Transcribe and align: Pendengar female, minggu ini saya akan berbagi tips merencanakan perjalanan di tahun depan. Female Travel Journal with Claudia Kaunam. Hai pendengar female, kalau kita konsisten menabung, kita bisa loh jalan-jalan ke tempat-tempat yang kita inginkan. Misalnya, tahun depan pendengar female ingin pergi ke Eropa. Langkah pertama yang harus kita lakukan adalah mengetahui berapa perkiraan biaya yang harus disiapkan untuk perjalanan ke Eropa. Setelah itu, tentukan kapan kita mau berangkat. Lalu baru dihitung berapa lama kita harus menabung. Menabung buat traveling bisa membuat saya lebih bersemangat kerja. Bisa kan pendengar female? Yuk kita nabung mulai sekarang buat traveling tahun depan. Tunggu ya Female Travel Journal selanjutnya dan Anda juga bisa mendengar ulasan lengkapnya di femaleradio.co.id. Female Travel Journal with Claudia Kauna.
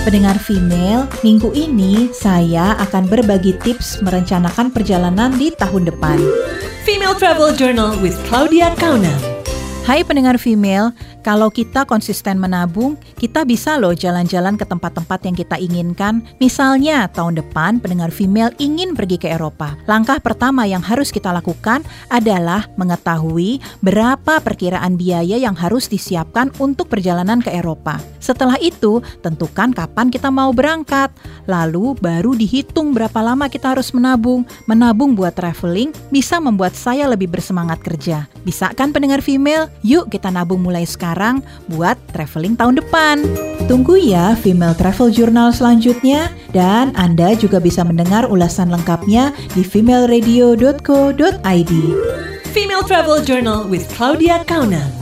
Pendengar 0.00 0.40
female, 0.40 1.04
minggu 1.20 1.52
ini 1.52 2.08
saya 2.16 2.72
akan 2.80 3.04
berbagi 3.04 3.52
tips 3.60 4.00
merencanakan 4.00 4.72
perjalanan 4.72 5.28
di 5.36 5.52
tahun 5.52 5.92
depan. 5.92 6.16
Female 6.88 7.12
Travel 7.20 7.52
Journal 7.52 8.00
with 8.00 8.16
Claudia 8.24 8.72
Kaunam. 8.80 9.29
Hai 9.80 10.04
pendengar 10.04 10.36
female, 10.36 10.92
kalau 11.24 11.48
kita 11.48 11.88
konsisten 11.88 12.36
menabung, 12.36 13.00
kita 13.16 13.48
bisa 13.48 13.80
loh 13.80 13.96
jalan-jalan 13.96 14.54
ke 14.60 14.68
tempat-tempat 14.68 15.24
yang 15.24 15.32
kita 15.32 15.56
inginkan. 15.56 16.20
Misalnya, 16.36 17.08
tahun 17.08 17.40
depan 17.40 17.80
pendengar 17.80 18.12
female 18.12 18.52
ingin 18.60 18.92
pergi 18.92 19.16
ke 19.16 19.32
Eropa. 19.32 19.80
Langkah 19.88 20.20
pertama 20.20 20.68
yang 20.68 20.84
harus 20.84 21.08
kita 21.08 21.32
lakukan 21.32 21.80
adalah 22.12 22.68
mengetahui 22.76 23.64
berapa 23.80 24.44
perkiraan 24.44 25.00
biaya 25.00 25.40
yang 25.40 25.56
harus 25.56 25.88
disiapkan 25.88 26.52
untuk 26.60 26.92
perjalanan 26.92 27.40
ke 27.40 27.48
Eropa. 27.48 27.96
Setelah 28.20 28.60
itu, 28.60 29.00
tentukan 29.24 29.72
kapan 29.72 30.12
kita 30.12 30.28
mau 30.28 30.52
berangkat. 30.52 31.08
Lalu 31.48 31.96
baru 31.98 32.36
dihitung 32.36 32.92
berapa 32.92 33.16
lama 33.24 33.48
kita 33.48 33.72
harus 33.72 33.96
menabung. 33.96 34.44
Menabung 34.68 35.16
buat 35.16 35.32
traveling 35.32 35.96
bisa 36.12 36.36
membuat 36.36 36.76
saya 36.76 37.08
lebih 37.08 37.32
bersemangat 37.32 37.80
kerja. 37.80 38.28
Bisa 38.44 38.70
kan 38.76 38.92
pendengar 38.92 39.24
female? 39.24 39.69
Yuk 39.80 40.12
kita 40.12 40.28
nabung 40.28 40.60
mulai 40.60 40.84
sekarang 40.84 41.40
buat 41.72 41.96
traveling 42.12 42.52
tahun 42.56 42.84
depan. 42.84 43.24
Tunggu 43.64 43.96
ya 43.96 44.36
Female 44.36 44.76
Travel 44.76 45.08
Journal 45.08 45.56
selanjutnya 45.56 46.28
dan 46.52 46.92
Anda 46.98 47.32
juga 47.38 47.62
bisa 47.62 47.80
mendengar 47.80 48.28
ulasan 48.28 48.68
lengkapnya 48.68 49.32
di 49.56 49.64
femaleradio.co.id. 49.64 51.72
Female 52.50 52.84
Travel 52.84 53.24
Journal 53.24 53.64
with 53.70 53.88
Claudia 53.94 54.44
Kauna. 54.44 54.99